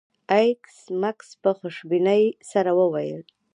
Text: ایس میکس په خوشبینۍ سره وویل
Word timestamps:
ایس 0.37 0.75
میکس 1.01 1.29
په 1.41 1.49
خوشبینۍ 1.57 2.23
سره 2.51 2.71
وویل 2.79 3.21